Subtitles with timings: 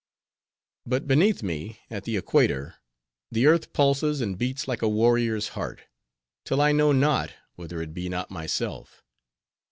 [0.83, 2.73] But beneath me, at the Equator,
[3.31, 5.81] the earth pulses and beats like a warrior's heart;
[6.43, 9.03] till I know not, whether it be not myself.